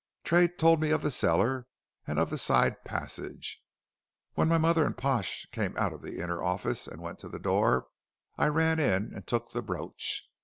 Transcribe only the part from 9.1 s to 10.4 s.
and took the brooch.